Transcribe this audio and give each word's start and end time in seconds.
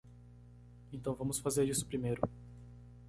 Então 0.91 1.13
vamos 1.13 1.37
fazer 1.37 1.63
isso 1.67 1.85
primeiro. 1.85 2.23